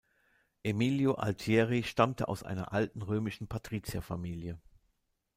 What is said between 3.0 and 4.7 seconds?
römischen Patrizierfamilie.